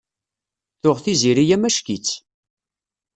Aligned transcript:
Tuɣ 0.81 0.97
Tiziri 1.03 1.45
amack-itt. 1.55 2.09